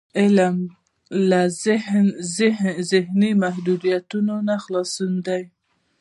علم 0.19 0.57
له 1.29 1.41
ذهني 2.87 3.29
محدودیتونو 3.43 4.33
خلاصون 4.63 5.13
دی. 5.27 5.43